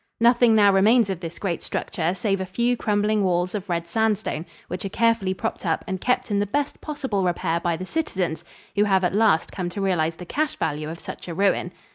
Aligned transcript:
Nothing 0.19 0.55
now 0.55 0.73
remains 0.73 1.11
of 1.11 1.19
this 1.19 1.37
great 1.37 1.61
structure 1.61 2.15
save 2.15 2.41
a 2.41 2.45
few 2.47 2.75
crumbling 2.75 3.23
walls 3.23 3.53
of 3.53 3.69
red 3.69 3.87
sandstone, 3.87 4.47
which 4.67 4.83
are 4.83 4.89
carefully 4.89 5.35
propped 5.35 5.63
up 5.63 5.83
and 5.87 6.01
kept 6.01 6.31
in 6.31 6.39
the 6.39 6.47
best 6.47 6.81
possible 6.81 7.23
repair 7.23 7.59
by 7.59 7.77
the 7.77 7.85
citizens, 7.85 8.43
who 8.75 8.85
have 8.85 9.03
at 9.03 9.13
last 9.13 9.51
come 9.51 9.69
to 9.69 9.79
realize 9.79 10.15
the 10.15 10.25
cash 10.25 10.55
value 10.55 10.89
of 10.89 10.99
such 10.99 11.27
a 11.27 11.35
ruin. 11.35 11.71